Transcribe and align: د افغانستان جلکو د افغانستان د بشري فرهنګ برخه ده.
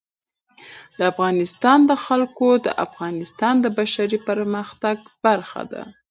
د 0.97 0.99
افغانستان 1.11 1.79
جلکو 2.05 2.49
د 2.65 2.67
افغانستان 2.85 3.53
د 3.61 3.65
بشري 3.77 4.17
فرهنګ 4.25 4.99
برخه 5.25 5.61
ده. 5.71 5.83